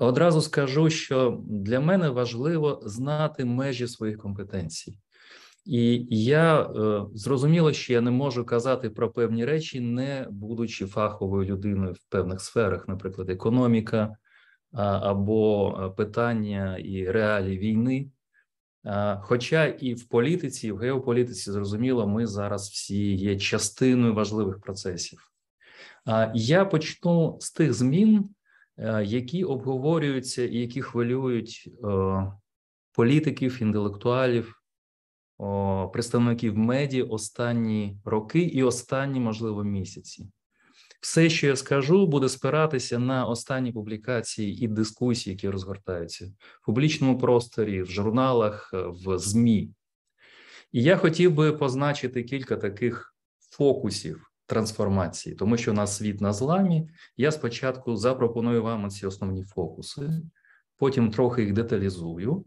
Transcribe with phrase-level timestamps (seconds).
[0.00, 4.98] Одразу скажу, що для мене важливо знати межі своїх компетенцій.
[5.64, 11.44] І я е, зрозуміло, що я не можу казати про певні речі, не будучи фаховою
[11.44, 14.16] людиною в певних сферах, наприклад, економіка
[14.72, 18.10] або е, питання і реалії війни.
[19.20, 25.32] Хоча і в політиці, і в геополітиці, зрозуміло, ми зараз всі є частиною важливих процесів.
[26.34, 28.30] Я почну з тих змін,
[29.04, 31.70] які обговорюються і які хвилюють
[32.92, 34.62] політиків, інтелектуалів
[35.92, 40.28] представників меді останні роки і останні, можливо, місяці.
[41.00, 47.18] Все, що я скажу, буде спиратися на останні публікації і дискусії, які розгортаються в публічному
[47.18, 49.70] просторі, в журналах, в ЗМІ.
[50.72, 53.14] І я хотів би позначити кілька таких
[53.50, 56.88] фокусів трансформації, тому що у нас світ на зламі.
[57.16, 60.10] Я спочатку запропоную вам ці основні фокуси,
[60.76, 62.44] потім трохи їх деталізую.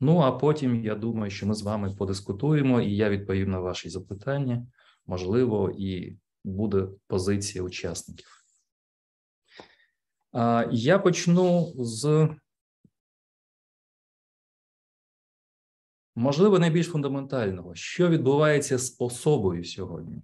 [0.00, 3.88] Ну а потім я думаю, що ми з вами подискутуємо, і я відповім на ваші
[3.88, 4.66] запитання.
[5.06, 8.26] Можливо, і буде позиція учасників.
[10.70, 12.28] Я почну з,
[16.14, 20.22] можливо, найбільш фундаментального, що відбувається з особою сьогодні.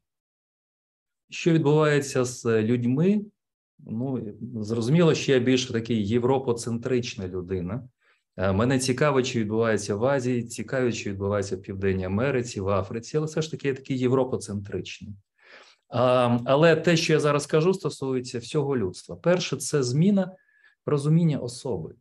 [1.31, 3.21] Що відбувається з людьми?
[3.79, 7.89] Ну, зрозуміло, що я більш такий європоцентрична людина.
[8.37, 13.17] Е, мене цікавить, що відбувається в Азії, цікавить, що відбувається в Південній Америці, в Африці,
[13.17, 15.15] але все ж таки я такий європоцентричний.
[15.89, 19.17] Але те, що я зараз кажу, стосується всього людства.
[19.17, 20.37] Перше, це зміна
[20.87, 21.95] розуміння особи.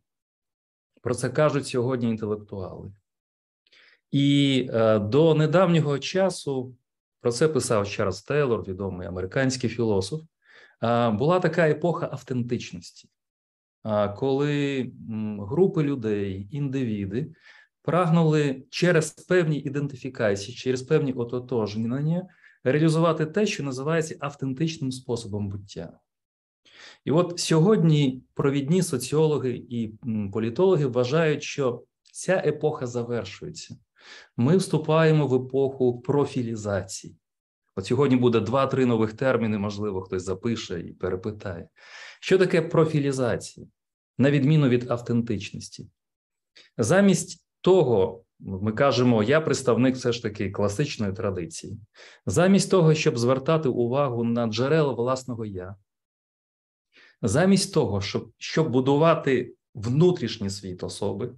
[1.02, 2.92] Про це кажуть сьогодні інтелектуали.
[4.10, 6.74] І е, до недавнього часу
[7.20, 10.20] про це писав Чарльз Тейлор, відомий американський філософ.
[11.12, 13.08] Була така епоха автентичності
[14.16, 14.92] коли
[15.38, 17.32] групи людей, індивіди
[17.82, 22.28] прагнули через певні ідентифікації, через певні ототожнення
[22.64, 25.98] реалізувати те, що називається автентичним способом буття.
[27.04, 29.94] І от сьогодні провідні соціологи і
[30.32, 33.76] політологи вважають, що ця епоха завершується.
[34.36, 37.16] Ми вступаємо в епоху профілізації.
[37.76, 41.68] От сьогодні буде два-три нових терміни, можливо, хтось запише і перепитає.
[42.20, 43.66] Що таке профілізація?
[44.18, 45.88] На відміну від автентичності.
[46.78, 51.78] Замість того, ми кажемо, я представник все ж таки класичної традиції.
[52.26, 55.76] Замість того, щоб звертати увагу на джерела власного я,
[57.22, 61.32] замість того, щоб щоб будувати внутрішній світ особи,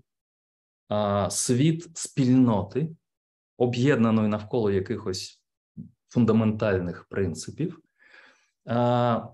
[1.30, 2.88] світ спільноти,
[3.56, 5.42] об'єднаної навколо якихось
[6.08, 7.80] фундаментальних принципів,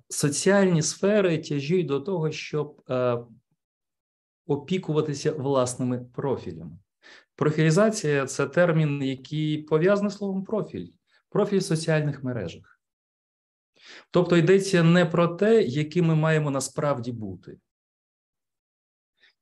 [0.09, 2.83] соціальні сфери тяжіють до того, щоб
[4.47, 6.79] опікуватися власними профілями.
[7.37, 10.89] Профілізація це термін, який пов'язаний словом профіль,
[11.29, 12.81] профіль в соціальних мережах.
[14.11, 17.59] Тобто йдеться не про те, яким ми маємо насправді бути.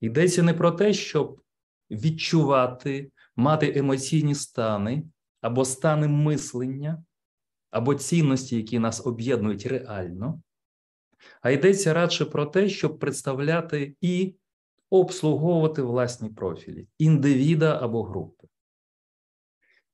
[0.00, 1.42] Йдеться не про те, щоб
[1.90, 5.02] відчувати, мати емоційні стани
[5.40, 7.04] або стани мислення,
[7.70, 10.42] або цінності, які нас об'єднують реально,
[11.40, 14.34] а йдеться радше про те, щоб представляти і
[14.90, 18.46] обслуговувати власні профілі індивіда або групи.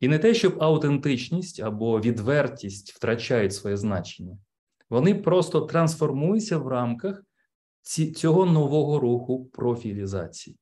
[0.01, 4.39] І не те, щоб аутентичність або відвертість втрачають своє значення,
[4.91, 7.25] вони просто трансформуються в рамках
[8.17, 10.57] цього нового руху профілізації.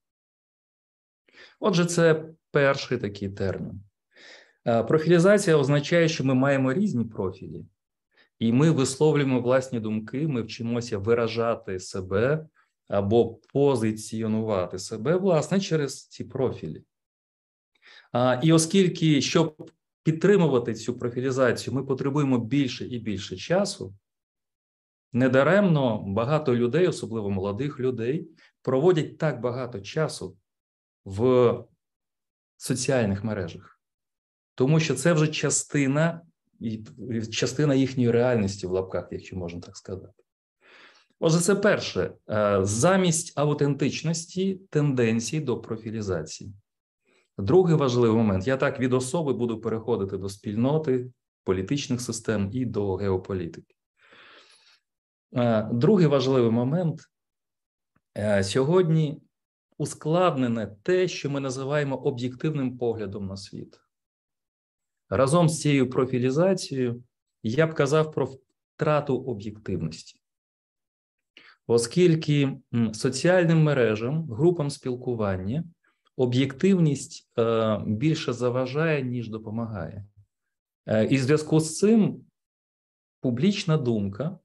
[1.60, 3.82] Отже, це перший такий термін.
[4.66, 7.64] Е, профілізація означає, що ми маємо різні профілі,
[8.38, 12.46] і ми висловлюємо власні думки, ми вчимося виражати себе
[12.88, 16.82] або позиціонувати себе, власне, через ці профілі.
[18.42, 19.70] І оскільки, щоб
[20.02, 23.94] підтримувати цю профілізацію, ми потребуємо більше і більше часу,
[25.12, 28.28] недаремно багато людей, особливо молодих людей,
[28.62, 30.36] проводять так багато часу
[31.04, 31.54] в
[32.56, 33.80] соціальних мережах,
[34.54, 36.22] тому що це вже частина
[37.32, 40.22] частина їхньої реальності в лапках, якщо можна так сказати.
[41.18, 46.52] Отже, це перше е, замість аутентичності тенденції до профілізації.
[47.38, 51.10] Другий важливий момент: я так від особи буду переходити до спільноти,
[51.44, 53.74] політичних систем і до геополітики.
[55.36, 57.00] Е, другий важливий момент
[58.18, 59.22] е, сьогодні
[59.80, 63.80] ускладнене те, що ми називаємо об'єктивним поглядом на світ.
[65.08, 67.04] Разом з цією профілізацією
[67.42, 70.20] я б казав про втрату об'єктивності.
[71.66, 72.58] оскільки
[72.92, 75.64] соціальним мережам, групам спілкування
[76.16, 80.06] об'єктивність е, більше заважає, ніж допомагає.
[80.86, 82.24] Е, і в зв'язку з цим
[83.20, 84.38] публічна думка,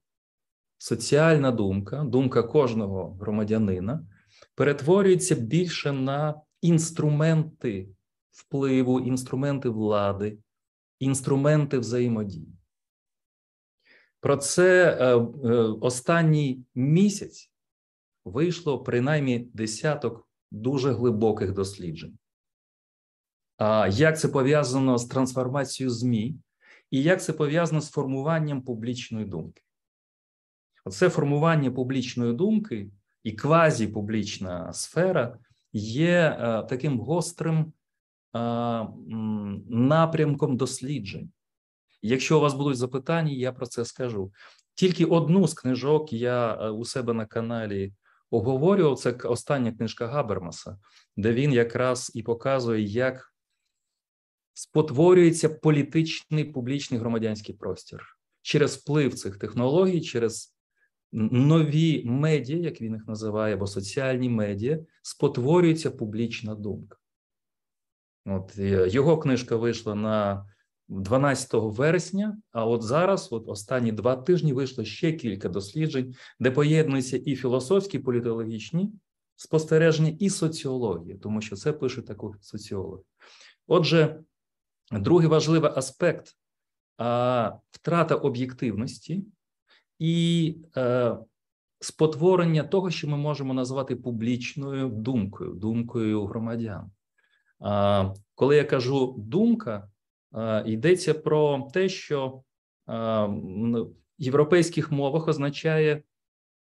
[0.78, 4.08] соціальна думка, думка кожного громадянина
[4.56, 7.90] перетворюється більше на інструменти
[8.32, 10.38] впливу, інструменти влади,
[11.00, 12.48] інструменти взаємодії.
[14.20, 15.18] Про це е, е,
[15.82, 17.52] останній місяць
[18.26, 22.18] вийшло принаймні десяток дуже глибоких досліджень.
[23.90, 26.36] Як це пов'язано з трансформацією ЗМІ,
[26.92, 29.62] і як це пов'язано з формуванням публічної думки?
[30.86, 32.92] Оце формування публічної думки
[33.26, 35.38] і квазіпублічна сфера
[35.74, 37.74] є е, таким гострим
[39.70, 41.32] напрямком досліджень.
[42.02, 44.32] Якщо у вас будуть запитання, я про це скажу.
[44.74, 47.94] Тільки одну з книжок я е, у себе на каналі
[48.30, 49.00] оговорював.
[49.00, 50.78] Це остання книжка Габермаса,
[51.18, 53.34] де він якраз і показує, як
[54.54, 60.55] спотворюється політичний публічний громадянський простір через вплив цих технологій, через
[61.16, 66.98] нові медіа, як він їх називає, або соціальні медіа, спотворюється публічна думка.
[68.26, 70.46] От е, його книжка вийшла на
[70.88, 72.38] 12 вересня.
[72.52, 77.98] А от зараз, от останні два тижні, вийшло ще кілька досліджень, де поєднуються і філософські,
[77.98, 78.92] і політологічні
[79.36, 83.04] спостереження, і соціологія, тому що це пише таку соціологи.
[83.68, 84.20] Отже,
[84.92, 86.38] другий важливий аспект
[86.98, 89.26] а, втрата об'єктивності
[90.00, 91.18] і а,
[91.80, 96.92] спотворення того, що ми можемо назвати публічною думкою, думкою громадян.
[97.60, 99.90] А, Коли я кажу думка,
[100.66, 102.42] йдеться про те, що
[102.88, 103.88] в
[104.18, 106.04] європейських мовах означає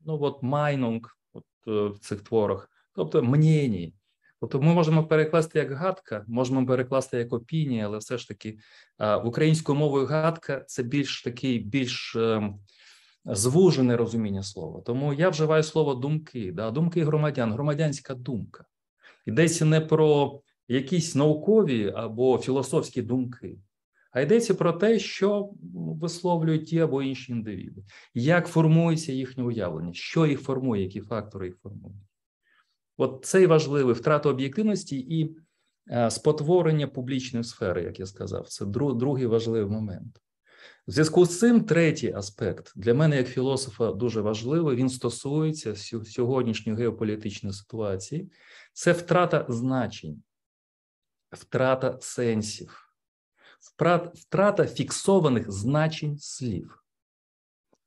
[0.07, 3.95] ну от майнунг от, е, в цих творах, тобто мнєні.
[4.41, 8.59] Тобто ми можемо перекласти як гадка, можемо перекласти як опінія, але все ж таки
[8.99, 12.61] в українською мовою гадка це більш такий більш ем,
[13.25, 14.81] звужене розуміння слова.
[14.81, 18.65] Тому я вживаю слово думки, да, думки громадян, громадянська думка.
[19.27, 23.59] Йдеться не про якісь наукові або філософські думки,
[24.13, 25.51] а йдеться про те, що
[26.01, 27.83] висловлюють ті або інші індивіди,
[28.15, 32.03] як формується їхнє уявлення, що їх формує, які фактори їх формують.
[32.97, 35.37] От це і важливе втрата об'єктивності і
[35.91, 40.21] е, спотворення публічної сфери, як я сказав, це другий важливий момент.
[40.89, 44.77] В зв'язку з цим третій аспект для мене, як філософа, дуже важливий.
[44.77, 48.33] Він стосується сьогоднішньої геополітичної ситуації.
[48.73, 50.23] Це втрата значень
[51.33, 52.95] втрата сенсів,
[54.15, 56.85] втрата фіксованих значень слів,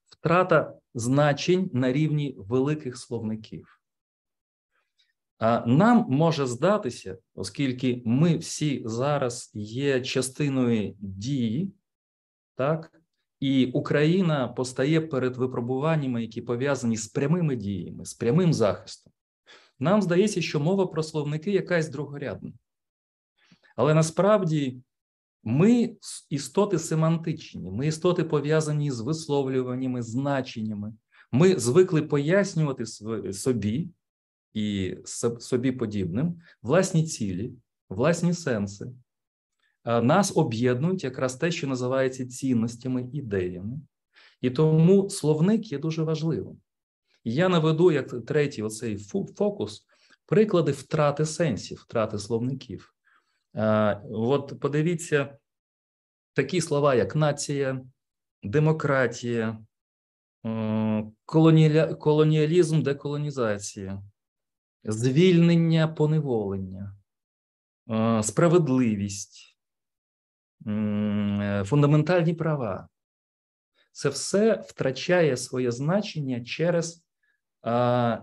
[0.05, 3.79] втрата значень на рівні великих словників.
[5.37, 11.73] А нам може здатися, оскільки ми всі зараз є частиною дії,
[12.55, 12.91] так,
[13.39, 19.13] і Україна постає перед випробуваннями, які пов'язані з прямими діями, з прямим захистом.
[19.79, 22.51] Нам здається, що мова про словники якась другорядна.
[23.75, 24.81] Але насправді
[25.43, 25.95] ми
[26.29, 30.93] істоти семантичні, ми істоти пов'язані з висловлюваннями, значеннями.
[31.31, 32.85] Ми звикли пояснювати
[33.33, 33.89] собі
[34.53, 34.97] і
[35.39, 37.53] собі подібним власні цілі,
[37.89, 38.91] власні сенси.
[39.85, 43.77] Нас об'єднують якраз те, що називається цінностями, ідеями.
[44.41, 46.57] І тому словник є дуже важливим.
[47.23, 48.97] я наведу як третій оцей
[49.37, 49.85] фокус
[50.25, 52.93] приклади втрати сенсів, втрати словників.
[54.11, 55.37] От подивіться
[56.33, 57.81] такі слова, як нація,
[58.43, 59.59] демократія,
[61.99, 64.03] колоніалізм, деколонізація,
[64.83, 66.95] звільнення, поневолення,
[68.23, 69.52] справедливість,
[71.65, 72.89] фундаментальні права.
[73.91, 77.05] Це все втрачає своє значення через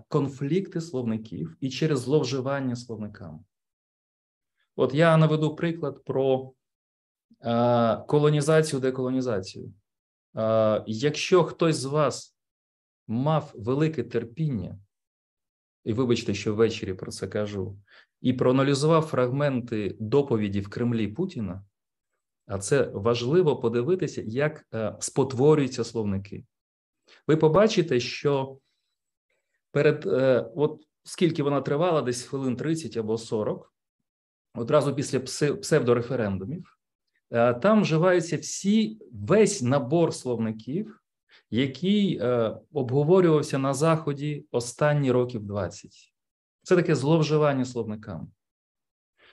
[0.08, 3.38] конфлікти словників і через зловживання словниками.
[4.76, 6.52] От я наведу приклад про
[8.06, 9.72] колонізацію, деколонізацію.
[10.86, 12.36] Якщо хтось з вас
[13.06, 14.78] мав велике терпіння,
[15.84, 17.78] і вибачте, що ввечері про це кажу,
[18.20, 21.64] і проаналізував фрагменти доповіді в Кремлі Путіна,
[22.50, 26.44] а це важливо подивитися, як е, спотворюються словники.
[27.26, 28.58] Ви побачите, що
[29.70, 33.74] перед е, от скільки вона тривала, десь хвилин 30 або 40,
[34.54, 35.20] одразу після
[35.56, 36.78] псевдореферендумів,
[37.30, 41.02] е, там вживаються всі весь набор словників,
[41.50, 42.20] який
[42.72, 46.12] обговорювався на Заході останні років 20.
[46.62, 48.26] Це таке зловживання словниками.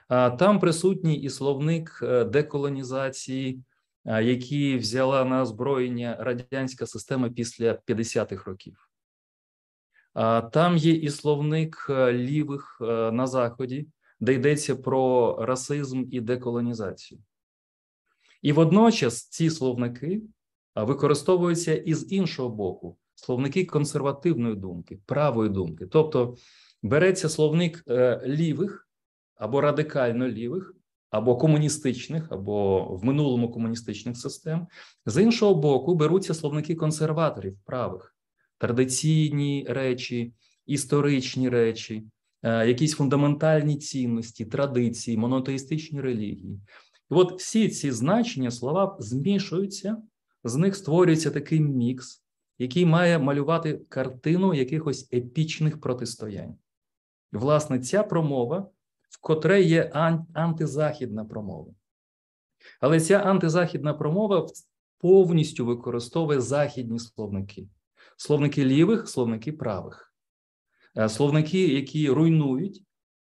[0.10, 3.64] Там присутній і словник е, деколонізації,
[4.06, 8.90] який взяла на озброєння радянська система після 50-х років.
[10.52, 13.88] Там є і словник е, лівих е, на Заході,
[14.20, 17.22] де йдеться про расизм і деколонізацію.
[18.42, 20.22] І водночас ці словники
[20.76, 25.86] використовуються із іншого боку, словники консервативної думки, правої думки.
[25.86, 26.36] Тобто
[26.84, 27.84] береться словник
[28.26, 28.87] лівих
[29.38, 30.74] або радикально лівих,
[31.10, 34.68] або комуністичних, або в минулому комуністичних систем.
[35.06, 38.16] З іншого боку, беруться словники консерваторів правих,
[38.58, 40.34] традиційні речі,
[40.66, 42.04] історичні речі,
[42.44, 46.60] е, якісь фундаментальні цінності, традиції, монотеїстичні релігії.
[47.12, 49.98] І от всі ці значення слова змішуються,
[50.44, 52.24] з них створюється такий мікс,
[52.60, 56.56] який має малювати картину якихось епічних протистоянь.
[57.32, 58.70] Власне, ця промова
[59.10, 59.92] в котре є
[60.34, 61.74] антизахідна промова.
[62.80, 64.48] Але ця антизахідна промова
[64.98, 67.68] повністю використовує західні словники:
[68.18, 70.14] словники лівих, словники правих,
[70.98, 72.84] е, словники, які руйнують,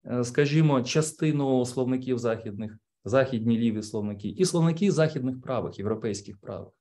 [0.06, 6.72] е, скажімо, частину словників західних, західні ліві словники, і словники західних правих, європейських правих.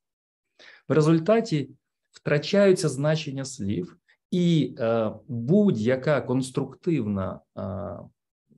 [0.87, 1.69] В результаті
[2.11, 3.97] втрачаються значення слів,
[4.31, 7.39] і е, будь-яка конструктивна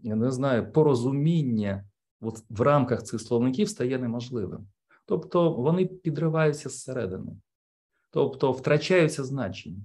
[0.04, 1.86] я не знаю, порозуміння
[2.22, 4.68] от в рамках цих словників стає неможливим.
[5.06, 7.32] Тобто вони підриваються зсередини,
[8.10, 9.82] тобто втрачаються значення.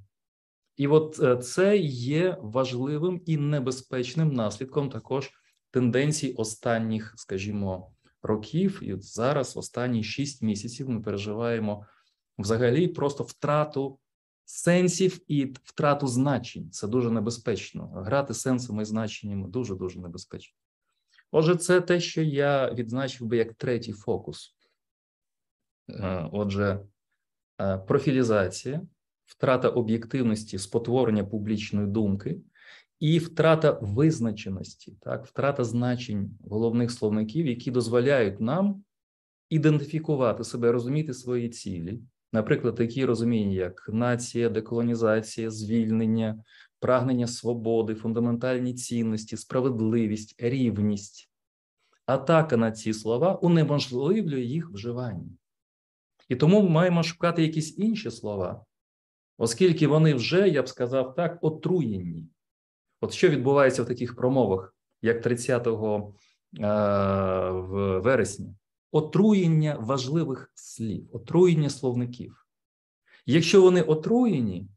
[0.77, 5.31] І от е, це є важливим і небезпечним наслідком також
[5.71, 7.93] тенденцій останніх, скажімо,
[8.23, 8.81] років.
[8.83, 11.87] І от зараз, останні шість місяців, ми переживаємо
[12.39, 13.99] взагалі просто втрату
[14.45, 16.71] сенсів і втрату значень.
[16.71, 17.87] Це дуже небезпечно.
[17.87, 20.57] Грати сенсами і значеннями дуже дуже небезпечно.
[21.31, 24.57] Отже, це те, що я відзначив би як третій фокус.
[25.91, 26.81] Е, отже,
[27.61, 28.83] е, профілізація,
[29.27, 32.41] втрата об'єктивності, спотворення публічної думки
[33.01, 38.85] і втрата визначеності, так, втрата значень головних словників, які дозволяють нам
[39.49, 42.01] ідентифікувати себе, розуміти свої цілі,
[42.35, 46.45] Наприклад, такі розуміння, як нація, деколонізація, звільнення,
[46.81, 51.31] прагнення свободи, фундаментальні цінності, справедливість, рівність.
[52.07, 55.31] Атака на ці слова унеможливлює їх вживання.
[56.29, 58.65] І тому ми маємо шукати якісь інші слова,
[59.39, 62.27] оскільки вони вже, я б сказав так, отруєнні.
[63.01, 66.13] От що відбувається в таких промовах, як 30 в
[67.99, 68.55] вересня?
[68.95, 72.47] Отруєння важливих слів, отруєння словників.
[73.27, 74.69] Якщо вони отруєні,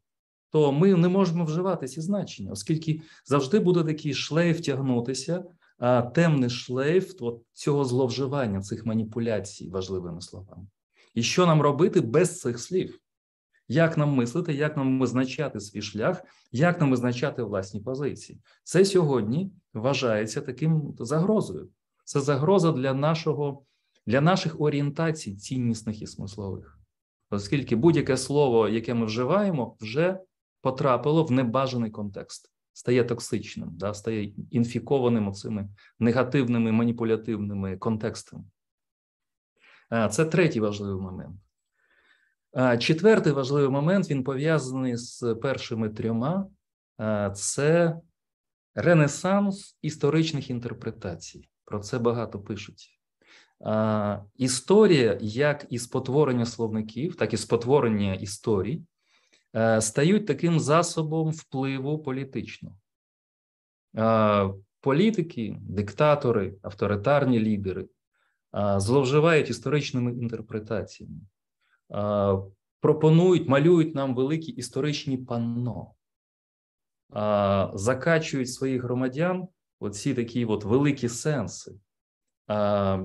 [0.50, 5.44] то ми не можемо вживати ці значення, оскільки завжди буде такий шлейф тягнутися,
[5.78, 10.66] а темний шлейф от цього зловживання, цих маніпуляцій важливими словами.
[11.14, 13.00] І що нам робити без цих слів?
[13.68, 16.22] Як нам мислити, як нам визначати свій шлях,
[16.52, 18.40] як нам визначати власні позиції?
[18.64, 21.68] Це сьогодні вважається таким загрозою.
[22.04, 23.64] Це загроза для нашого
[24.08, 26.78] для наших орієнтацій, ціннісних і смислових,
[27.30, 30.20] оскільки будь-яке слово, яке ми вживаємо, вже
[30.60, 38.44] потрапило в небажаний контекст, стає токсичним, да, стає інфікованим цими негативними маніпулятивними контекстами.
[40.10, 41.40] Це третій важливий момент.
[42.82, 46.46] Четвертий важливий момент він пов'язаний з першими трьома:
[47.34, 48.00] це
[48.74, 51.48] ренесанс історичних інтерпретацій.
[51.64, 52.97] Про це багато пишуть.
[54.36, 58.82] Історія, як і спотворення словників, так і спотворення історій,
[59.56, 62.76] е, стають таким засобом впливу політичного.
[64.80, 67.88] Політики, диктатори, авторитарні лідери
[68.76, 71.20] зловживають історичними інтерпретаціями,
[72.80, 75.94] пропонують, малюють нам великі історичні панно,
[77.74, 79.48] закачують своїх громадян
[79.80, 81.74] оці такі от великі сенси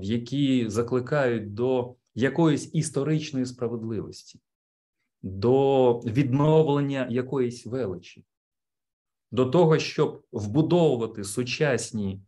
[0.01, 4.39] які закликають до якоїсь історичної справедливості,
[5.21, 8.25] до відновлення якоїсь величі,
[9.31, 12.21] до того, щоб вбудовувати сучасні,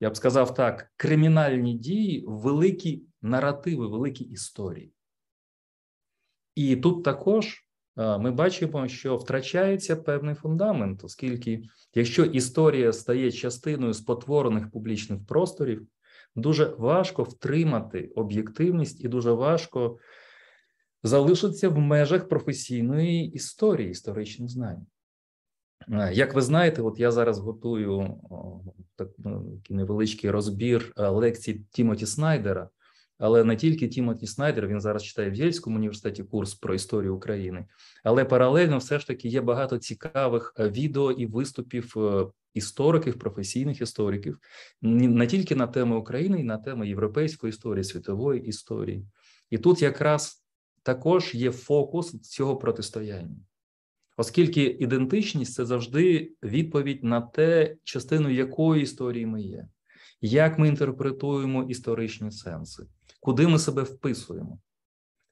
[0.00, 4.92] я б сказав так, кримінальні дії в великі наративи, великі історії.
[6.54, 7.66] І тут також
[7.96, 11.62] ми бачимо, що втрачається певний фундамент, оскільки
[11.94, 15.86] якщо історія стає частиною спотворених публічних просторів,
[16.36, 19.98] дуже важко втримати об'єктивність і дуже важко
[21.02, 24.86] залишаться в межах професійної історії, історичних знань.
[25.88, 28.64] Е, як ви знаєте, от я зараз готую ну,
[28.96, 32.68] такий невеличкий розбір е, лекцій Тімоті Снайдера,
[33.18, 37.66] але не тільки Тімоті Снайдер, він зараз читає в Єльському університеті курс про історію України,
[38.04, 41.94] але паралельно все ж таки є багато цікавих е, відео і виступів
[42.54, 44.38] істориків, професійних істориків,
[44.82, 49.06] не тільки на теми України, і на теми європейської історії, світової історії.
[49.50, 50.44] І тут якраз
[50.82, 53.36] також є фокус цього протистояння
[54.20, 59.68] оскільки ідентичність це завжди відповідь на те, частиною якої історії ми є,
[60.20, 62.86] як ми інтерпретуємо історичні сенси,
[63.20, 64.58] куди ми себе вписуємо.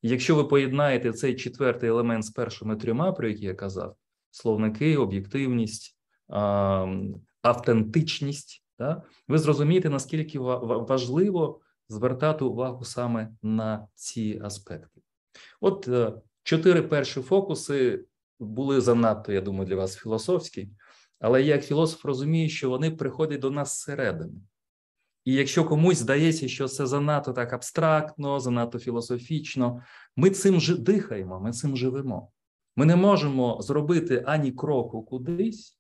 [0.03, 3.97] якщо ви поєднаєте цей четвертий елемент з першими трьома, про які я казав:
[4.31, 5.98] словники, об'єктивність,
[7.43, 8.65] автентичність,
[9.29, 15.01] ви зрозумієте, наскільки важливо звертати увагу саме на ці аспекти.
[15.61, 18.05] От е, чотири перші фокуси
[18.41, 20.71] були занадто, я думаю, для вас філософські,
[21.21, 24.41] але я як філософ розумію, що вони приходять до нас зсередини.
[25.25, 29.83] І якщо комусь здається, що це занадто так абстрактно, занадто філософічно,
[30.17, 32.31] ми цим дихаємо, ми цим живемо.
[32.77, 35.78] Ми не можемо зробити ані кроку кудись,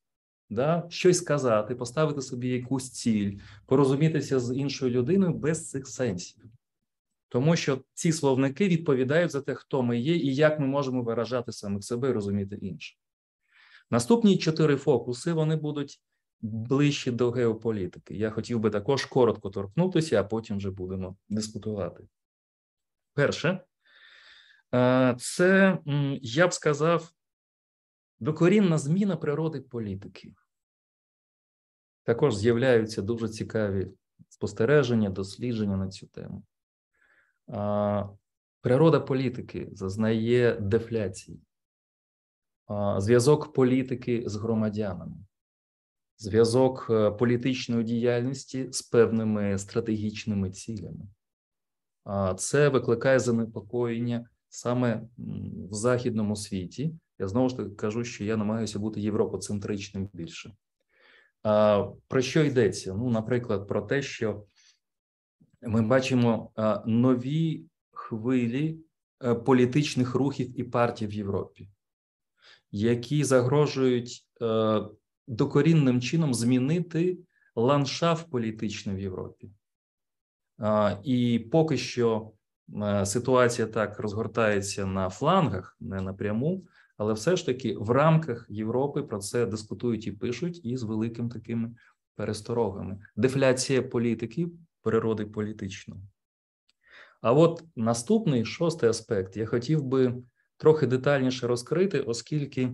[0.50, 6.45] да, щось сказати, поставити собі якусь ціль, порозумітися з іншою людиною без цих сенсів
[7.28, 11.52] тому що ці словники відповідають за те, хто ми є і як ми можемо виражати
[11.52, 12.97] самих себе і розуміти інше.
[13.90, 16.00] Наступні чотири фокуси вони будуть
[16.40, 18.14] ближчі до геополітики.
[18.14, 22.05] Я хотів би також коротко торкнутися, а потім вже будемо дискутувати.
[23.14, 23.61] Перше,
[24.75, 25.78] е, це
[26.23, 27.12] я б сказав
[28.20, 30.34] докорінна зміна природи політики.
[32.02, 33.90] Також з'являються дуже цікаві
[34.28, 36.42] спостереження, дослідження на цю тему.
[38.60, 41.40] Природа політики зазнає дефляції,
[42.98, 45.16] зв'язок політики з громадянами,
[46.16, 51.08] зв'язок е, політичної діяльності з певними стратегічними цілями.
[52.36, 55.08] Це викликає занепокоєння саме
[55.71, 56.95] в західному світі.
[57.19, 60.52] Я знову ж таки кажу, що я намагаюся бути європоцентричним більше.
[62.09, 62.95] Про що йдеться?
[62.95, 64.45] Ну, наприклад, про те, що
[65.63, 66.52] ми бачимо
[66.87, 67.65] нові
[67.99, 68.78] хвилі
[69.25, 71.69] е, політичних рухів і партій в Європі,
[72.71, 74.81] які загрожують е,
[75.26, 77.19] докорінним чином змінити
[77.57, 79.50] ландшафт політичний в Європі.
[81.04, 82.33] І поки що
[82.83, 86.65] е, ситуація так розгортається на флангах, не напряму,
[86.99, 91.28] але все ж таки в рамках Європи про це дискутують і пишуть, і з великими
[91.28, 91.75] такими
[92.15, 92.99] пересторогами.
[93.17, 94.49] Дефляція політики
[94.82, 96.00] природи політичної.
[97.21, 100.15] А от наступний шостий аспект я хотів би
[100.56, 102.73] трохи детальніше розкрити, оскільки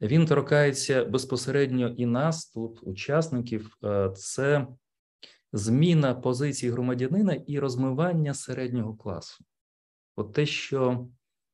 [0.00, 4.66] він торкається безпосередньо і нас, тут, учасників, е, це
[5.52, 9.44] зміна позиції громадянина і розмивання середнього класу.
[10.16, 11.08] От те, що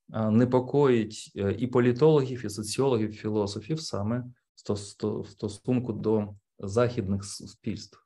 [0.09, 8.03] непокоїть е, і політологів, і соціологів, і філософів саме в стосунку до західних суспільств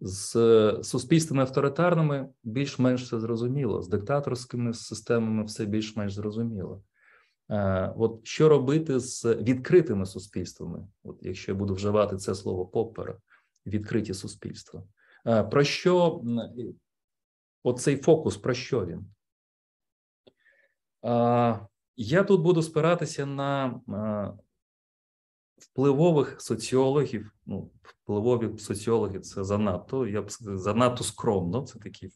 [0.00, 6.82] з суспільствами авторитарними більш-менш все зрозуміло, з диктаторськими системами все більш-менш зрозуміло.
[7.50, 10.88] Е, от що робити з відкритими суспільствами?
[11.04, 13.18] От якщо я буду вживати це слово попера,
[13.66, 14.82] відкриті суспільства.
[15.26, 16.22] Е, про що
[17.62, 18.36] оцей фокус?
[18.36, 19.06] Про що він?
[21.96, 23.80] Я тут буду спиратися на
[25.58, 31.62] впливових соціологів, ну, впливові соціологи це занадто, я б занадто скромно.
[31.62, 32.10] Це такі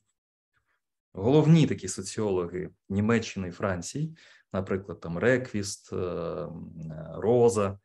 [1.13, 4.17] головні такі соціологи Німеччини і Франції,
[4.53, 6.49] наприклад, там Реквіст, е,
[7.15, 7.79] Роза.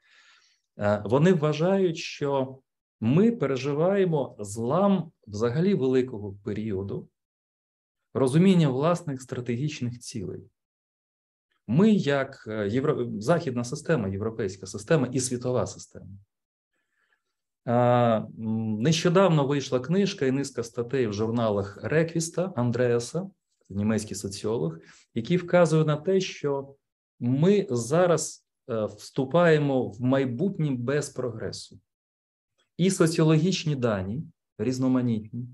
[0.79, 2.60] Е, вони вважають, що
[2.99, 7.10] ми переживаємо злам взагалі великого періоду
[8.13, 10.43] розуміння власних стратегічних цілей.
[11.67, 13.08] Ми, як е, євро...
[13.19, 16.08] західна система, європейська система і світова система.
[18.80, 23.30] Нещодавно вийшла книжка і низка статей в журналах Реквіста Андреаса,
[23.69, 24.78] німецький соціолог,
[25.13, 26.75] який вказує на те, що
[27.19, 31.80] ми зараз е, вступаємо в майбутнє без прогресу.
[32.78, 34.23] І соціологічні дані
[34.58, 35.47] різноманітні,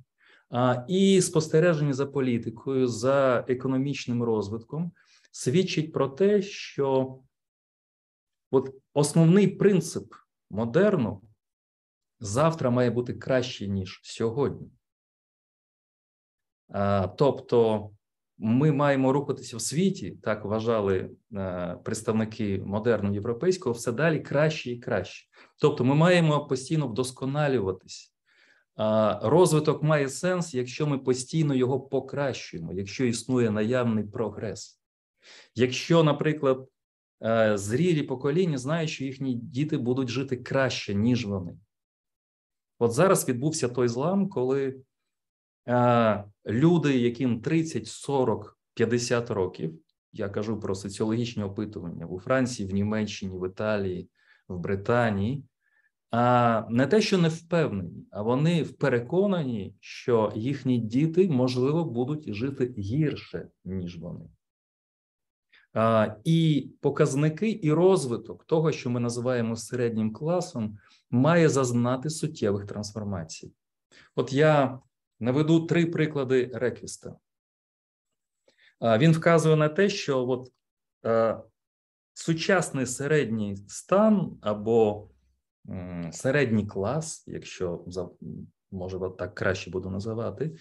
[0.88, 4.92] і спостереження за політикою, за економічним розвитком
[5.32, 7.20] свідчить про те, що
[8.52, 10.14] от основний принцип
[10.50, 11.22] модерну
[12.20, 14.72] завтра має бути краще, ніж сьогодні.
[17.18, 17.90] Тобто
[18.38, 24.80] ми маємо рухатися в світі, так вважали е, представники модерну європейського, все далі краще і
[24.80, 25.28] краще.
[25.60, 28.14] Тобто, ми маємо постійно вдосконалюватись.
[29.22, 34.81] Розвиток має сенс, якщо ми постійно його покращуємо, якщо існує наявний прогрес.
[35.56, 36.68] Якщо, наприклад,
[37.24, 41.58] е, зрілі покоління знають, що їхні діти будуть жити краще, ніж вони.
[42.80, 44.82] От зараз відбувся той злам, коли
[45.68, 49.80] е, люди, яким 30, 40, 50 років,
[50.14, 54.10] я кажу про соціологічні опитування у Франції, в Німеччині, в Італії,
[54.48, 55.44] в Британії,
[56.12, 62.74] а не те, що не впевнені, а вони переконані, що їхні діти можливо будуть жити
[62.78, 64.26] гірше, ніж вони.
[66.24, 70.78] І показники і розвиток того, що ми називаємо середнім класом,
[71.10, 73.52] має зазнати суттєвих трансформацій.
[74.16, 74.80] От я
[75.20, 77.16] наведу три приклади Реквіста.
[78.82, 80.52] Він вказує на те, що от,
[82.14, 85.10] сучасний середній стан або
[86.12, 87.86] середній клас, якщо
[88.72, 90.56] може так краще буду називати,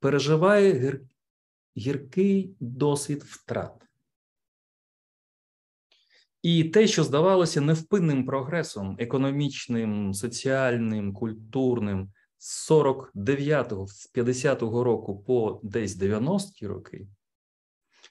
[0.00, 1.00] переживає
[1.76, 3.88] гіркий досвід втрат.
[6.42, 15.60] І те, що здавалося невпинним прогресом, економічним, соціальним, культурним з 49-го, з 50-го року по
[15.62, 17.08] десь 90-ті роки,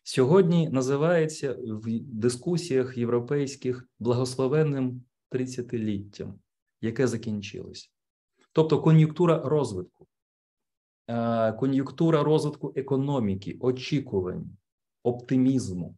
[0.03, 6.33] сьогодні називається в дискусіях європейських благословенним 30-літтям,
[6.81, 7.91] яке закінчилось.
[8.51, 10.06] Тобто кон'юнктура розвитку,
[11.59, 14.57] кон'юнктура розвитку економіки, очікувань,
[15.03, 15.95] оптимізму.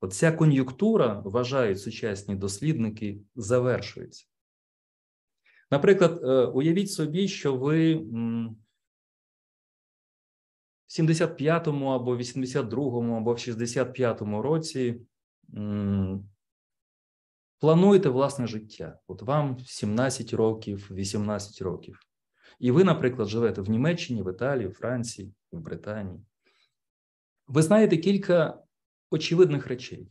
[0.00, 4.26] Оця кон'юнктура, вважають сучасні дослідники, завершується.
[5.70, 8.54] Наприклад, е, уявіть собі, що ви в
[10.88, 15.00] 75-му або 82-му або в 65-му році
[17.58, 18.98] Плануєте власне життя.
[19.06, 22.05] От вам 17 років, 18 років.
[22.58, 26.20] І ви, наприклад, живете в Німеччині, в Італії, в Франції, в Британії.
[27.46, 28.62] Ви знаєте кілька
[29.10, 30.08] очевидних речей,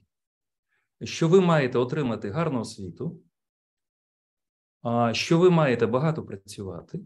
[1.03, 3.21] що ви маєте отримати гарну освіту,
[5.11, 6.99] що ви маєте багато працювати,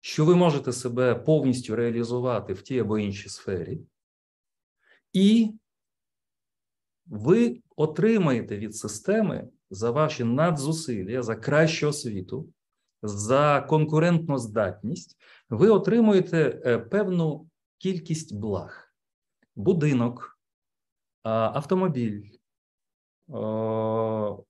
[0.00, 3.80] що ви можете себе повністю реалізувати в тій або іншій сфері,
[5.12, 5.54] і
[7.06, 12.53] ви отримаєте від системи за ваші надзусилля, за кращу освіту,
[13.04, 15.16] за конкурентну здатність,
[15.50, 18.94] ви отримуєте е, певну кількість благ:
[19.56, 20.38] будинок,
[21.22, 22.22] автомобіль,
[23.28, 24.46] ну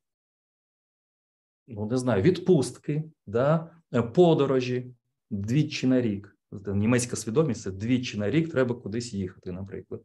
[1.68, 4.94] не знаю, відпустки, да, е, подорожі
[5.30, 6.36] двічі на рік.
[6.66, 10.02] Німецька свідомість це двічі на рік треба кудись їхати, наприклад.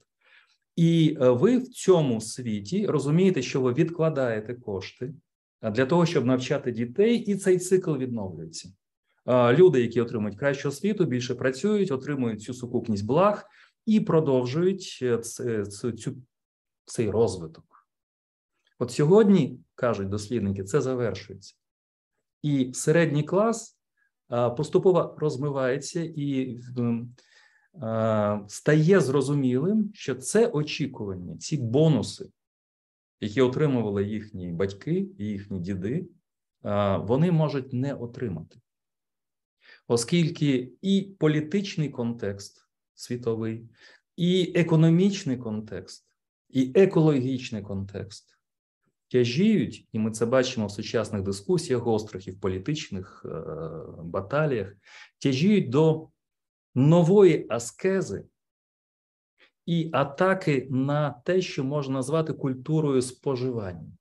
[0.75, 5.13] І е, ви в цьому світі розумієте, що ви відкладаєте кошти
[5.61, 8.69] для того, щоб навчати дітей, і цей цикл відновлюється.
[9.27, 13.45] Люди, які отримують кращу освіту, більше працюють, отримують цю сукупність благ
[13.85, 16.15] і продовжують е, цю,
[16.85, 17.87] цей розвиток.
[18.79, 21.55] От сьогодні кажуть дослідники, це завершується,
[22.41, 23.79] і середній клас
[24.57, 26.59] поступово розмивається і
[27.75, 32.29] Е, стає зрозумілим, що це очікування, ці бонуси,
[33.21, 36.05] які отримували їхні батьки і їхні діди,
[36.65, 38.59] е, вони можуть не отримати.
[39.87, 43.69] Оскільки і політичний контекст світовий,
[44.15, 46.05] і економічний контекст,
[46.49, 48.39] і екологічний контекст
[49.11, 53.29] тяжіють, і ми це бачимо в сучасних дискусіях, гострих і в політичних е,
[54.03, 54.73] баталіях,
[55.19, 56.09] тяжіють до
[56.75, 58.25] нової аскези
[59.65, 63.91] і атаки на те, що можна назвати культурою споживання.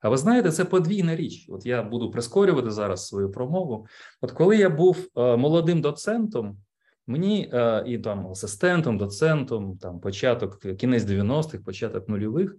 [0.00, 1.46] А ви знаєте, це подвійна річ.
[1.48, 3.86] От я буду прискорювати зараз свою промову.
[4.20, 6.58] От коли я був е, молодим доцентом,
[7.06, 12.56] мені е, і там асистентом, доцентом, там початок, кінець 90-х, початок нульових,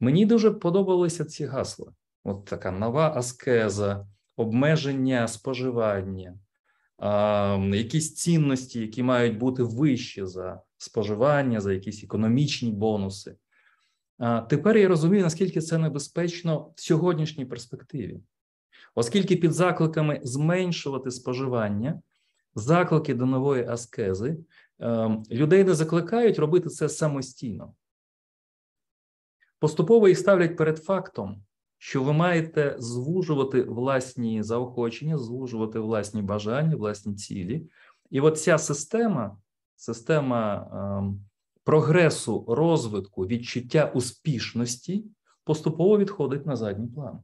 [0.00, 1.92] мені дуже подобалися ці гасла.
[2.24, 6.38] От така нова аскеза, обмеження споживання,
[7.74, 13.36] якісь цінності, які мають бути вищі за споживання, за якісь економічні бонуси.
[14.48, 18.20] Тепер я розумію, наскільки це небезпечно в сьогоднішній перспективі,
[18.94, 22.02] оскільки під закликами зменшувати споживання,
[22.54, 24.38] заклики до нової аскези,
[25.30, 27.74] людей не закликають робити це самостійно.
[29.58, 31.44] Поступово їх ставлять перед фактом,
[31.82, 37.66] що ви маєте звужувати власні заохочення, звужувати власні бажання, власні цілі.
[38.10, 39.36] І от ця система,
[39.76, 41.24] система ем,
[41.64, 45.04] прогресу, розвитку, відчуття успішності
[45.44, 47.22] поступово відходить на задній план.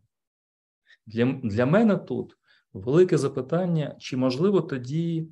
[1.06, 2.36] Для, Для мене тут
[2.72, 5.28] велике запитання: чи можливо тоді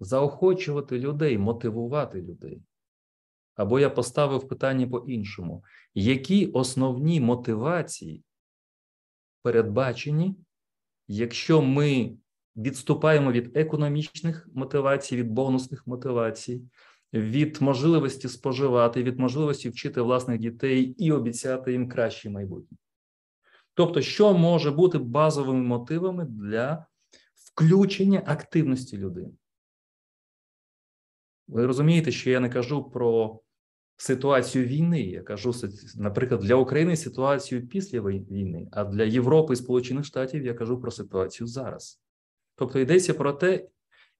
[0.00, 2.62] заохочувати людей, мотивувати людей?
[3.54, 8.22] Або я поставив питання по-іншому: які основні мотивації
[9.46, 10.34] передбачені,
[11.08, 12.16] якщо ми
[12.56, 16.62] відступаємо від економічних мотивацій, від бонусних мотивацій,
[17.12, 22.78] від можливості споживати, від можливості вчити власних дітей і обіцяти їм краще майбутнє?
[23.74, 26.86] Тобто, що може бути базовими мотивами для
[27.34, 29.32] включення активності людини?
[31.48, 33.40] Ви розумієте, що я не кажу про
[33.96, 35.02] ситуацію війни.
[35.02, 35.54] Я кажу,
[35.96, 40.90] наприклад, для України ситуацію після війни, а для Європи і Сполучених Штатів я кажу про
[40.90, 42.00] ситуацію зараз.
[42.54, 43.68] Тобто йдеться про те,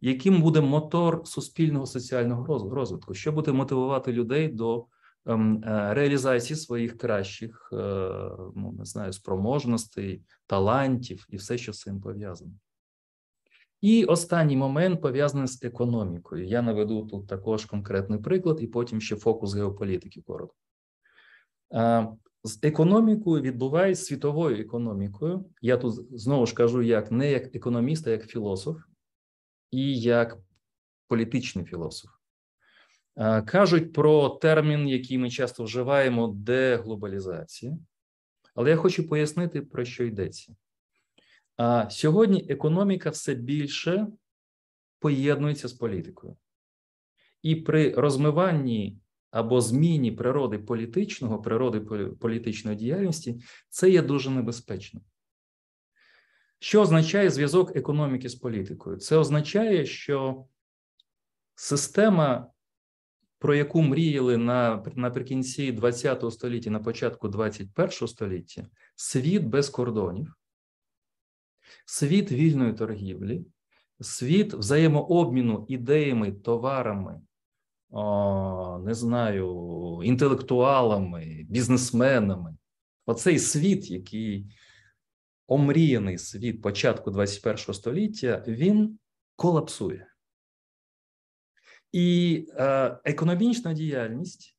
[0.01, 4.87] яким буде мотор суспільного соціального розвитку, що буде мотивувати людей до
[5.27, 7.77] ем, е, реалізації своїх кращих, е,
[8.57, 12.53] ну не знаю, спроможностей, талантів і все, що з цим пов'язано.
[13.81, 16.47] І останній момент пов'язаний з економікою.
[16.47, 20.57] Я наведу тут також конкретний приклад, і потім ще фокус геополітики коротко.
[22.45, 25.45] З економікою відбувається світовою економікою.
[25.63, 28.77] Я тут знову ж кажу, як не як економіст, а як філософ
[29.71, 30.39] і як
[31.09, 32.11] політичний філософ.
[33.47, 37.79] Кажуть про термін, який ми часто вживаємо, деглобалізація.
[38.55, 40.57] Але я хочу пояснити, про що йдеться.
[41.57, 44.07] А сьогодні економіка все більше
[44.99, 46.37] поєднується з політикою.
[47.43, 48.99] І при розмиванні
[49.31, 51.81] або зміні природи політичного, природи
[52.21, 55.01] політичної діяльності, це є дуже небезпечно.
[56.59, 58.97] Що означає зв'язок економіки з політикою?
[58.97, 60.47] Це означає, що
[61.55, 62.51] система,
[63.39, 70.35] про яку мріяли на, наприкінці ХХ століття, на початку ХХІ століття, світ без кордонів
[71.87, 73.45] світ вільної торгівлі,
[74.01, 77.21] світ взаємообміну ідеями, товарами,
[78.85, 82.57] не знаю, інтелектуалами, бізнесменами.
[83.07, 84.47] Оцей світ, який
[85.47, 88.99] омріяний світ початку 21 століття, він
[89.37, 90.07] колапсує.
[91.93, 94.57] І е, економічна діяльність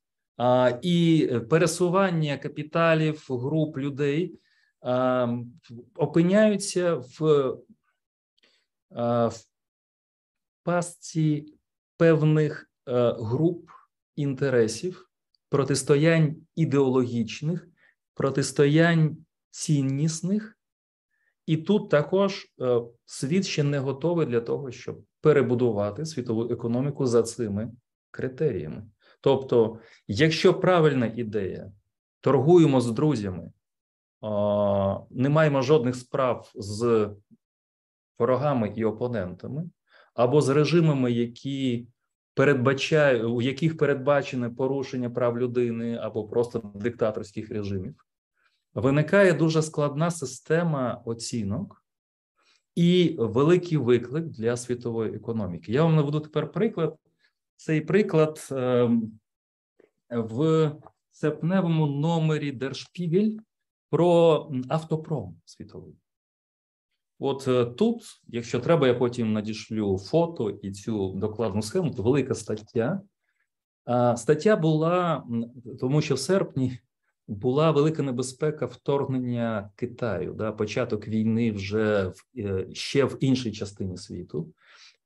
[0.82, 4.40] і пересування капіталів, груп людей
[5.96, 7.52] опиняються в,
[9.28, 9.34] в
[10.64, 11.54] пастці
[11.98, 12.72] певних
[13.20, 13.70] груп
[14.16, 15.10] інтересів,
[15.50, 17.68] протистоянь ідеологічних,
[18.14, 19.18] протистоянь
[19.50, 20.58] ціннісних,
[21.46, 22.48] і тут також
[23.06, 27.72] світ ще не готовий для того, щоб перебудувати світову економіку за цими
[28.12, 28.84] критеріями.
[29.22, 31.72] Тобто, якщо правильна ідея,
[32.22, 33.52] торгуємо з друзями,
[35.12, 37.10] не маємо жодних справ з
[38.20, 39.70] ворогами і опонентами,
[40.14, 41.88] або з режимами, які
[42.34, 47.96] передбачають, у яких передбачене порушення прав людини або просто диктаторських режимів,
[48.74, 51.84] виникає дуже складна система оцінок
[52.76, 55.72] і великий виклик для світової економіки.
[55.72, 56.96] Я вам наведу тепер приклад.
[57.56, 59.20] Цей приклад ем,
[60.10, 60.72] в
[61.12, 63.38] серпневому номері Der Spiegel
[63.90, 65.96] про автопром світовий.
[67.20, 72.36] От е, тут, якщо треба, я потім надішлю фото і цю докладну схему, то велика
[72.36, 73.02] стаття.
[74.16, 75.24] Стаття була,
[75.80, 76.80] тому що в серпні
[77.28, 83.98] була велика небезпека вторгнення Китаю, да, початок війни вже в, е, ще в іншій частині
[83.98, 84.54] світу.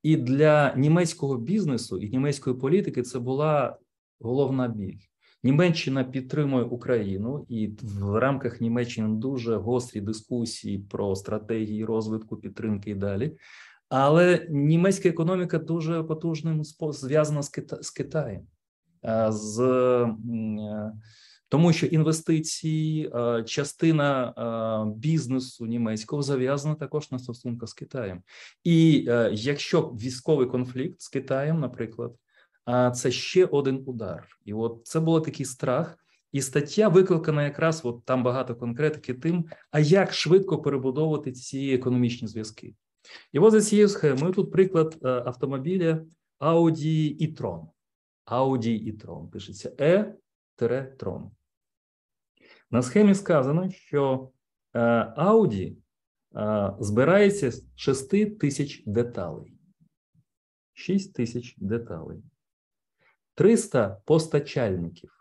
[0.04, 3.78] І для німецького бізнесу і німецької політики це була
[4.20, 5.00] головна біль.
[5.44, 12.96] Німеччина підтримує Україну, і в рамках Німеччини дуже гострі дискусії про стратегії розвитку підтримки і
[12.96, 13.38] далі.
[13.90, 18.42] Але німецька економіка дуже потужним зв'язана з, Кита з Китаєм,
[19.30, 20.08] з
[21.50, 23.12] тому, що інвестиції,
[23.46, 28.22] частина бізнесу німецького зав'язана також на стосунках з Китаєм.
[28.64, 28.94] І
[29.32, 32.16] якщо військовий конфлікт з Китаєм, наприклад.
[32.66, 35.98] А це ще один удар, і от це був такий страх.
[36.32, 42.28] І стаття викликана якраз от там багато конкретики тим, а як швидко перебудовувати ці економічні
[42.28, 42.76] зв'язки.
[43.32, 46.06] І от за цією схемою тут приклад е, автомобіля
[46.40, 47.68] Audi e-tron.
[48.26, 51.30] Audi e-tron пишеться E-tron.
[52.72, 54.32] На схемі сказано, що
[54.74, 54.80] е,
[55.18, 55.76] Audi
[56.36, 59.54] е, збирається з 6 тисяч деталей.
[60.74, 62.24] 6 тисяч деталей.
[63.36, 65.12] 300 постачальників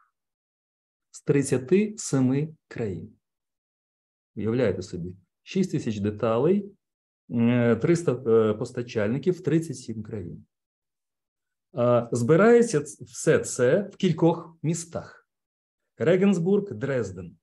[1.11, 3.17] з 37 країн.
[4.37, 6.73] Уявляєте собі, 6 тисяч деталей,
[7.29, 10.47] 300 е, постачальників, 37 країн.
[12.13, 15.29] Збирається все це в кількох містах:
[15.97, 17.37] Регенсбург, Дрезден.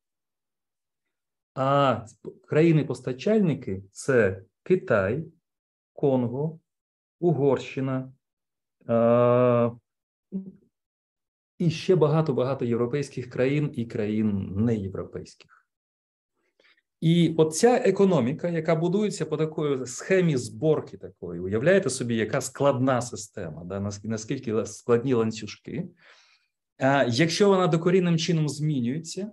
[1.53, 2.05] А
[2.47, 5.25] країни-постачальники це Китай,
[5.93, 6.59] Конго,
[7.19, 8.13] Угорщина
[11.57, 15.67] і ще багато-багато європейських країн і країн неєвропейських.
[17.01, 23.63] І оця економіка, яка будується по такої схемі зборки такої, уявляєте собі, яка складна система,
[23.63, 25.87] да, наскільки складні ланцюжки.
[27.07, 29.31] Якщо вона докорінним чином змінюється,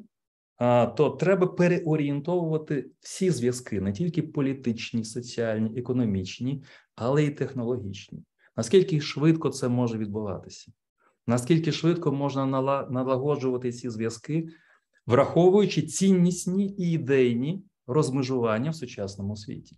[0.97, 8.23] то треба переорієнтовувати всі зв'язки, не тільки політичні, соціальні, економічні, але й технологічні.
[8.57, 10.73] Наскільки швидко це може відбуватися?
[11.27, 12.47] Наскільки швидко можна
[12.91, 14.49] налагоджувати ці зв'язки,
[15.07, 19.77] враховуючи ціннісні і ідейні розмежування в сучасному світі?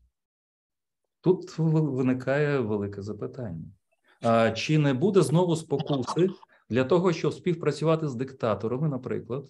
[1.20, 3.64] Тут виникає велике запитання:
[4.22, 6.30] а чи не буде знову спокуси
[6.70, 9.46] для того, щоб співпрацювати з диктаторами, наприклад,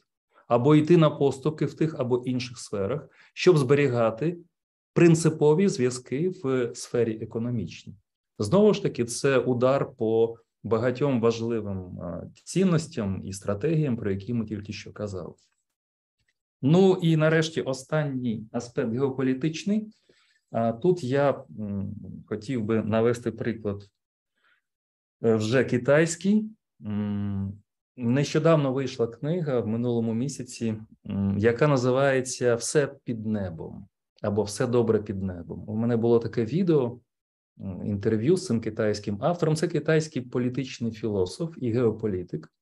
[0.49, 4.39] або йти на поступки в тих або інших сферах, щоб зберігати
[4.93, 7.95] принципові зв'язки в сфері економічній?
[8.39, 11.99] Знову ж таки, це удар по багатьом важливим
[12.45, 15.35] цінностям і стратегіям, про які ми тільки що казали.
[16.63, 19.89] Ну і нарешті останній аспект геополітичний.
[20.83, 21.45] Тут я
[22.27, 23.83] хотів би навести приклад
[25.25, 26.51] е, вже китайський.
[27.97, 30.75] Нещодавно вийшла книга в минулому місяці,
[31.37, 33.89] яка називається Все під небом
[34.23, 35.65] або Все добре під небом.
[35.67, 36.99] У мене було таке відео
[37.85, 39.57] інтерв'ю з цим китайським автором.
[39.57, 42.53] Це китайський політичний філософ і геополітик,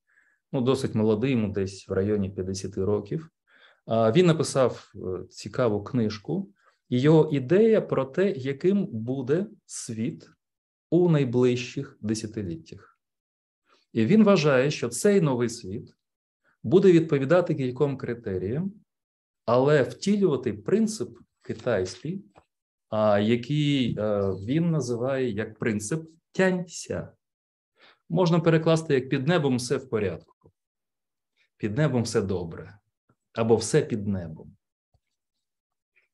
[0.53, 3.31] ну досить молодий, йому десь в районі 50 років.
[3.89, 6.51] Він написав е, цікаву книжку,
[6.89, 10.31] і його ідея про те, яким буде світ
[10.91, 12.99] у найближчих десятиліттях.
[13.93, 15.95] І він вважає, що цей новий світ
[16.63, 18.73] буде відповідати кільком критеріям,
[19.45, 22.25] але втілювати принцип китайський
[23.23, 27.09] який е, він називає як принцип тянься.
[28.09, 30.51] Можна перекласти як під небом все в порядку,
[31.57, 32.79] під небом все добре,
[33.33, 34.57] або все під небом.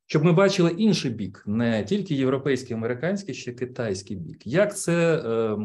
[0.07, 4.47] Щоб ми бачили інший бік, не тільки європейський, американський, ще китайський бік.
[4.47, 5.59] Як це е,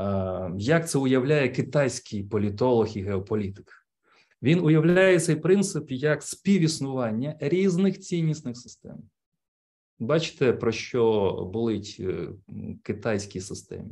[0.00, 3.86] е, як це уявляє китайський політолог і геополітик?
[4.42, 9.02] Він уявляє цей принцип як співіснування різних ціннісних систем.
[9.98, 12.28] Бачите, про що болить е,
[12.82, 13.90] китайській системі?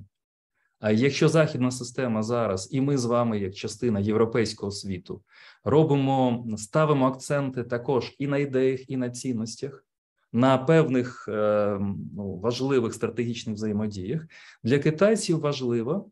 [0.80, 5.22] А якщо західна система зараз, і ми з вами, як частина європейського світу,
[5.64, 9.84] робимо, ставимо акценти також і на ідеях, і на цінностях,
[10.32, 11.78] на певних е,
[12.16, 14.26] ну, важливих стратегічних взаємодіях,
[14.62, 16.04] для китайців важлива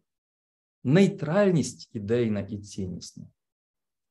[0.85, 3.25] нейтральність ідейна і ціннісна.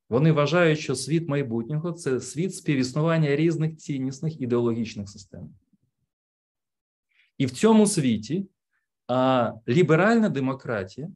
[0.09, 5.49] Вони вважають, що світ майбутнього це світ співіснування різних ціннісних ідеологічних систем.
[7.37, 8.49] І в цьому світі
[9.07, 11.09] а, ліберальна демократія,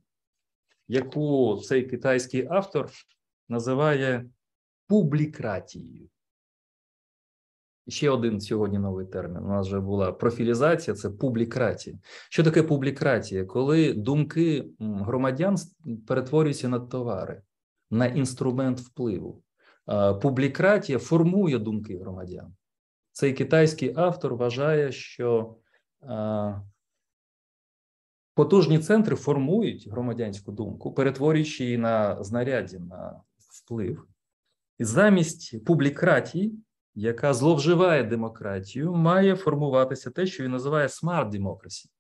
[0.88, 2.90] яку цей китайський автор
[3.50, 4.30] називає
[4.88, 6.10] публікратією.
[7.88, 9.38] Ще один сьогодні новий термін.
[9.38, 12.00] У нас вже була профілізація, це публікратія.
[12.30, 13.46] Що таке публікратія?
[13.46, 15.56] Коли думки громадян
[16.08, 17.42] перетворюються на товари,
[17.92, 19.44] на інструмент впливу.
[20.22, 22.56] Публікратія формує думки громадян.
[23.12, 25.56] Цей китайський автор вважає, що
[28.34, 34.08] Потужні центри формують громадянську думку, перетворюючи її на знаряддя на вплив,
[34.80, 36.60] і замість публікратії,
[36.96, 41.92] яка зловживає демократію, має формуватися те, що він називає смарт демократія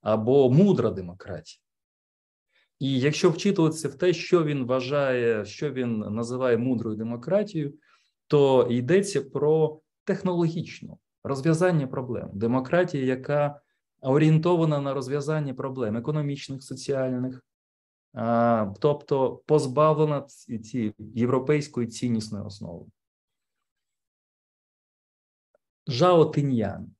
[0.00, 1.62] або мудра демократія.
[2.78, 7.74] І якщо вчитуватися в те, що він вважає, що він називає мудрою демократією,
[8.26, 13.60] то йдеться про технологічну розв'язання проблем, демократія, яка
[14.00, 17.44] орієнтована на розв'язання проблем економічних, соціальних,
[18.80, 22.86] тобто позбавлена цієї європейської ціннісної основи.
[25.86, 26.94] Жао Тиньян,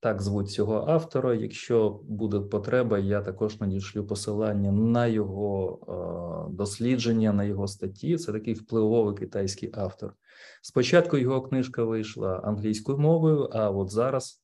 [0.00, 1.34] так звуть цього автора.
[1.34, 8.16] Якщо буде потреба, я також надішлю посилання на його дослідження, на його статті.
[8.16, 10.14] Це такий впливовий китайський автор.
[10.62, 14.42] Спочатку його книжка вийшла англійською мовою, а от зараз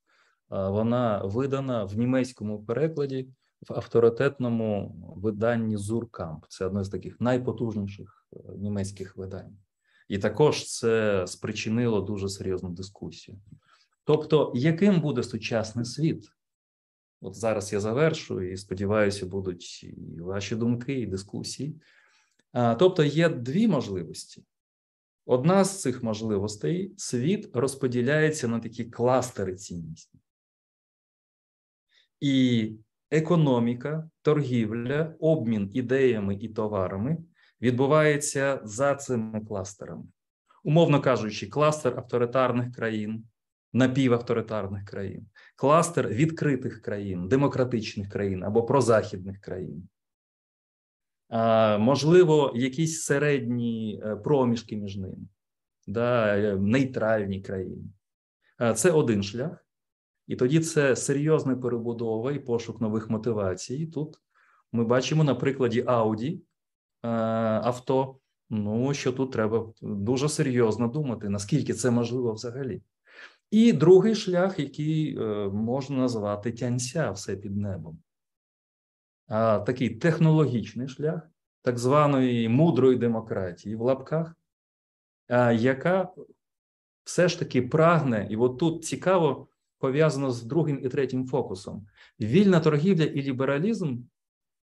[0.50, 3.28] вона видана в німецькому перекладі
[3.68, 6.44] в авторитетному виданні Зуркамп.
[6.48, 9.56] Це одне з таких найпотужніших е, німецьких видань.
[10.08, 13.38] І також це спричинило дуже серйозну дискусію.
[14.04, 16.28] Тобто, яким буде сучасний світ?
[17.20, 21.80] От зараз я завершую і сподіваюся, будуть і ваші думки, і дискусії.
[22.78, 24.44] Тобто, є дві можливості.
[25.26, 30.18] Одна з цих можливостей світ розподіляється на такі кластери цінності.
[32.20, 32.72] І
[33.10, 37.18] економіка, торгівля, обмін ідеями і товарами
[37.60, 40.04] відбувається за цими кластерами.
[40.64, 43.26] Умовно кажучи, кластер авторитарних країн,
[43.74, 49.88] напівавторитарних країн, кластер відкритих країн, демократичних країн або прозахідних країн.
[51.78, 55.28] Можливо, якісь середні е, проміжки між ними,
[55.86, 57.84] да, е, нейтральні країни.
[58.74, 59.66] Це один шлях.
[60.26, 63.86] І тоді це серйозна перебудова і пошук нових мотивацій.
[63.86, 64.16] Тут
[64.72, 67.08] ми бачимо на прикладі Audi е,
[67.64, 68.18] авто.
[68.50, 72.82] Ну що тут треба дуже серйозно думати, наскільки це можливо взагалі.
[73.50, 77.98] І другий шлях, який е, можна назвати тянця все під небом.
[79.26, 81.30] А такий технологічний шлях
[81.62, 84.36] так званої мудрої демократії в лапках,
[85.54, 86.08] яка
[87.04, 91.86] все ж таки прагне, і от тут цікаво пов'язано з другим і третім фокусом.
[92.20, 93.98] Вільна торгівля і лібералізм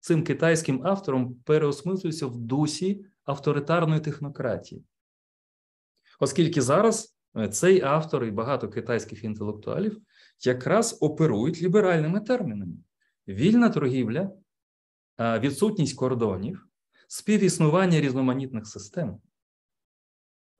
[0.00, 4.84] цим китайським автором переосмислюється в дусі авторитарної технократії.
[6.20, 7.13] Оскільки зараз
[7.50, 10.00] цей автор і багато китайських інтелектуалів
[10.44, 12.76] якраз оперують ліберальними термінами:
[13.28, 14.30] вільна торгівля,
[15.20, 16.66] відсутність кордонів,
[17.08, 19.20] співіснування різноманітних систем.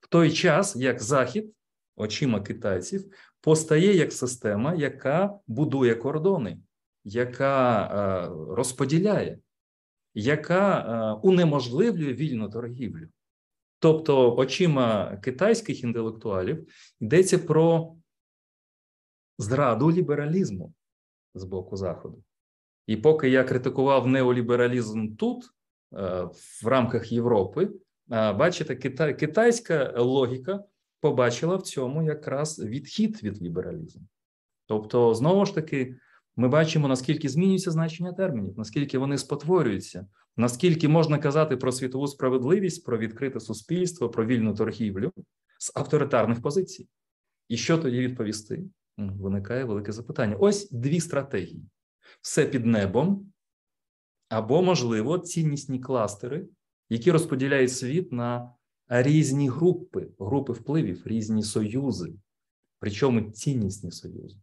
[0.00, 1.52] В той час, як Захід,
[1.96, 3.04] очима китайців,
[3.40, 6.58] постає як система, яка будує кордони,
[7.04, 9.38] яка е, розподіляє,
[10.14, 13.08] яка е, унеможливлює вільну торгівлю.
[13.84, 16.68] Тобто, очима китайських інтелектуалів
[17.00, 17.94] йдеться про
[19.38, 20.74] зраду лібералізму
[21.34, 22.24] з боку Заходу.
[22.86, 25.48] І поки я критикував неолібералізм тут, е,
[26.62, 27.70] в рамках Європи,
[28.08, 28.76] бачите,
[29.14, 30.64] китайська логіка
[31.00, 34.02] побачила в цьому якраз відхід від лібералізму.
[34.66, 35.96] Тобто, знову ж таки,
[36.36, 40.06] ми бачимо, наскільки змінюється значення термінів, наскільки вони спотворюються,
[40.36, 45.12] наскільки можна казати про світову справедливість, про відкрите суспільство, про вільну торгівлю
[45.58, 46.88] з авторитарних позицій.
[47.48, 48.64] І що тоді відповісти?
[48.96, 50.36] Виникає велике запитання.
[50.36, 51.62] Ось дві стратегії:
[52.20, 53.32] все під небом,
[54.28, 56.48] або, можливо, ціннісні кластери,
[56.88, 58.54] які розподіляють світ на
[58.88, 62.14] різні групи, групи впливів, різні союзи,
[62.78, 64.36] причому ціннісні союзи.